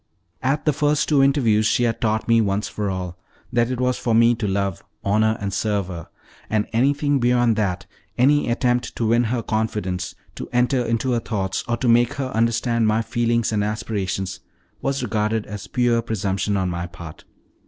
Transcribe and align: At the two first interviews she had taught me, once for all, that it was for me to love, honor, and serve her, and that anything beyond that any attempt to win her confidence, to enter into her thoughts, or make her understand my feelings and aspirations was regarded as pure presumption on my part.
At 0.41 0.65
the 0.65 0.71
two 0.71 0.77
first 0.79 1.11
interviews 1.11 1.67
she 1.67 1.83
had 1.83 2.01
taught 2.01 2.27
me, 2.27 2.41
once 2.41 2.67
for 2.67 2.89
all, 2.89 3.19
that 3.53 3.69
it 3.69 3.79
was 3.79 3.99
for 3.99 4.15
me 4.15 4.33
to 4.33 4.47
love, 4.47 4.83
honor, 5.03 5.37
and 5.39 5.53
serve 5.53 5.89
her, 5.89 6.07
and 6.49 6.65
that 6.65 6.71
anything 6.75 7.19
beyond 7.19 7.55
that 7.57 7.85
any 8.17 8.49
attempt 8.49 8.95
to 8.95 9.05
win 9.05 9.25
her 9.25 9.43
confidence, 9.43 10.15
to 10.33 10.49
enter 10.51 10.83
into 10.83 11.11
her 11.11 11.19
thoughts, 11.19 11.63
or 11.67 11.77
make 11.87 12.13
her 12.15 12.29
understand 12.31 12.87
my 12.87 13.03
feelings 13.03 13.51
and 13.51 13.63
aspirations 13.63 14.39
was 14.81 15.03
regarded 15.03 15.45
as 15.45 15.67
pure 15.67 16.01
presumption 16.01 16.57
on 16.57 16.67
my 16.71 16.87
part. 16.87 17.23